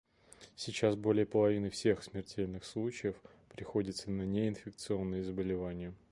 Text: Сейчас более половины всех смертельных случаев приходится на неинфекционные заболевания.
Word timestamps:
Сейчас 0.55 0.95
более 0.95 1.27
половины 1.27 1.69
всех 1.69 2.01
смертельных 2.03 2.65
случаев 2.65 3.15
приходится 3.49 4.09
на 4.09 4.23
неинфекционные 4.23 5.23
заболевания. 5.23 5.93